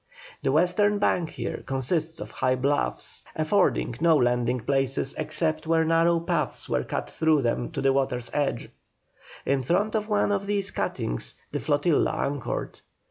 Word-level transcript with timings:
The 0.41 0.51
western 0.51 0.97
bank 0.97 1.29
here 1.29 1.61
consists 1.63 2.19
of 2.19 2.31
high 2.31 2.55
bluffs, 2.55 3.23
affording 3.35 3.93
no 4.01 4.15
landing 4.17 4.61
places 4.61 5.13
except 5.15 5.67
where 5.67 5.85
narrow 5.85 6.19
paths 6.19 6.67
were 6.67 6.83
cut 6.83 7.07
through 7.07 7.43
them 7.43 7.69
to 7.73 7.81
the 7.83 7.93
water's 7.93 8.31
edge; 8.33 8.71
in 9.45 9.61
front 9.61 9.93
of 9.93 10.09
one 10.09 10.31
of 10.31 10.47
these 10.47 10.71
cuttings 10.71 11.35
the 11.51 11.59
flotilla 11.59 12.09
anchored. 12.15 12.79